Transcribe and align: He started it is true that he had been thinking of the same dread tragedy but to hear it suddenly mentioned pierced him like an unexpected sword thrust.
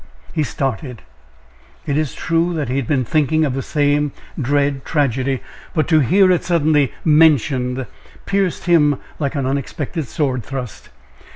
He 0.33 0.41
started 0.41 1.03
it 1.85 1.95
is 1.95 2.15
true 2.15 2.55
that 2.55 2.69
he 2.69 2.77
had 2.77 2.87
been 2.87 3.05
thinking 3.05 3.45
of 3.45 3.53
the 3.53 3.61
same 3.61 4.13
dread 4.41 4.83
tragedy 4.83 5.41
but 5.75 5.87
to 5.89 5.99
hear 5.99 6.31
it 6.31 6.43
suddenly 6.43 6.91
mentioned 7.05 7.85
pierced 8.25 8.65
him 8.65 8.97
like 9.19 9.35
an 9.35 9.45
unexpected 9.45 10.07
sword 10.07 10.43
thrust. 10.43 10.89